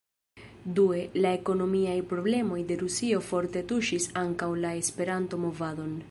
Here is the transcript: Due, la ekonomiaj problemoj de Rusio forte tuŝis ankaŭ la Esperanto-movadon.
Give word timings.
Due, 0.77 1.01
la 1.25 1.33
ekonomiaj 1.39 1.93
problemoj 2.13 2.57
de 2.71 2.77
Rusio 2.79 3.19
forte 3.27 3.63
tuŝis 3.73 4.07
ankaŭ 4.23 4.47
la 4.65 4.71
Esperanto-movadon. 4.85 5.93